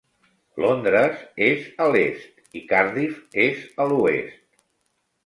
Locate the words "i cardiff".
2.61-3.21